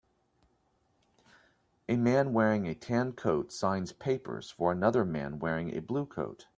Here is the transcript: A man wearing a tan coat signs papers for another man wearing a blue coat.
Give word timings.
A 1.87 1.95
man 1.95 2.33
wearing 2.33 2.65
a 2.67 2.73
tan 2.73 3.13
coat 3.13 3.51
signs 3.51 3.91
papers 3.91 4.49
for 4.49 4.71
another 4.71 5.05
man 5.05 5.37
wearing 5.37 5.75
a 5.75 5.79
blue 5.83 6.07
coat. 6.07 6.47